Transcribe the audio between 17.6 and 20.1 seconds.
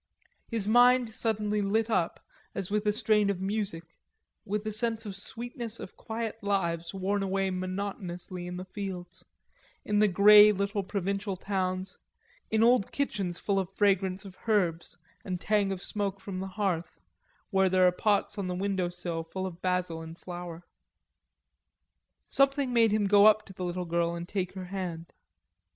there are pots on the window sill full of basil